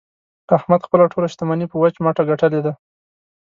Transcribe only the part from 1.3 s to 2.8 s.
شمني په وچ مټه ګټلې ده.